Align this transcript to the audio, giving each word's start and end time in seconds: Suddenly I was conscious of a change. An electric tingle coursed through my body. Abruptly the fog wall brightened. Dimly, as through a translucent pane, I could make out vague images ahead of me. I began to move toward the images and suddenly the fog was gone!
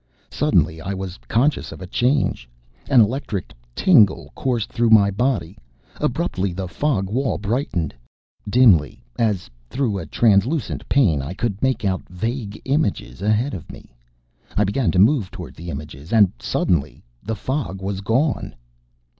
Suddenly 0.31 0.81
I 0.81 0.95
was 0.95 1.19
conscious 1.27 1.71
of 1.71 1.79
a 1.79 1.85
change. 1.85 2.49
An 2.89 3.01
electric 3.01 3.53
tingle 3.75 4.31
coursed 4.33 4.71
through 4.73 4.89
my 4.89 5.11
body. 5.11 5.59
Abruptly 5.97 6.53
the 6.53 6.67
fog 6.67 7.07
wall 7.07 7.37
brightened. 7.37 7.93
Dimly, 8.49 9.03
as 9.19 9.47
through 9.69 9.99
a 9.99 10.07
translucent 10.07 10.89
pane, 10.89 11.21
I 11.21 11.35
could 11.35 11.61
make 11.61 11.85
out 11.85 12.01
vague 12.09 12.59
images 12.65 13.21
ahead 13.21 13.53
of 13.53 13.71
me. 13.71 13.93
I 14.57 14.63
began 14.63 14.89
to 14.89 14.97
move 14.97 15.29
toward 15.29 15.53
the 15.53 15.69
images 15.69 16.11
and 16.11 16.31
suddenly 16.39 17.03
the 17.21 17.35
fog 17.35 17.79
was 17.79 18.01
gone! 18.01 18.55